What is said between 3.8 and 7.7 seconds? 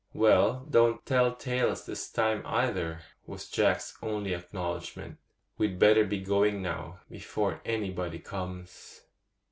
only acknowledgment. 'We'd better be going now, before